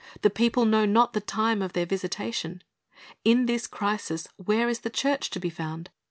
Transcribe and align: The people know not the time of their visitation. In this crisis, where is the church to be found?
The 0.23 0.31
people 0.31 0.65
know 0.65 0.85
not 0.87 1.13
the 1.13 1.21
time 1.21 1.61
of 1.61 1.73
their 1.73 1.85
visitation. 1.85 2.63
In 3.23 3.45
this 3.45 3.67
crisis, 3.67 4.27
where 4.35 4.67
is 4.67 4.79
the 4.79 4.89
church 4.89 5.29
to 5.29 5.39
be 5.39 5.51
found? 5.51 5.91